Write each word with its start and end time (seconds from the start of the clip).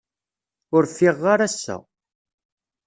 Ur 0.75 0.83
ffiɣeɣ 0.91 1.25
ara 1.33 1.45
ass-a. 1.49 1.75